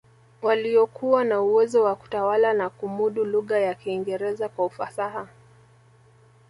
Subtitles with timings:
[0.41, 5.27] Waliokuwa na uwezo wa kutawala na kumudu lugha ya Kiingereza kwa ufasaha